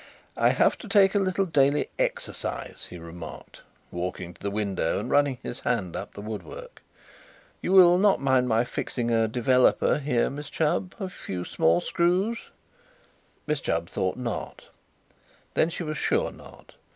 [0.35, 3.61] "I have to take a little daily exercise," he remarked,
[3.91, 6.81] walking to the window and running his hand up the woodwork.
[7.61, 12.39] "You will not mind my fixing a 'developer' here, Miss Chubb a few small screws?"
[13.45, 14.69] Miss Chubb thought not.
[15.53, 16.73] Then she was sure not.